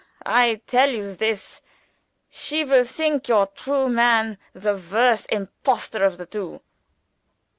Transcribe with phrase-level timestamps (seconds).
[0.25, 1.61] I tell you this!
[2.27, 6.61] she will think your true man the worst impostor of the two."